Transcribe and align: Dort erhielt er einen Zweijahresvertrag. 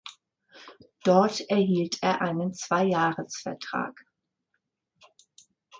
Dort 1.03 1.41
erhielt 1.47 2.01
er 2.01 2.21
einen 2.21 2.55
Zweijahresvertrag. 2.55 4.03